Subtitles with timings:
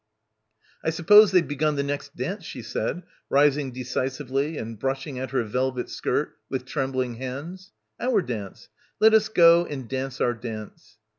[0.83, 5.43] "I suppose they've begun the next dance," she said, rising decisively and brushing at her
[5.43, 7.71] velvet skirt with trembling hands.
[7.99, 8.69] "Our dance.
[8.99, 10.97] Let us go and dance our dance."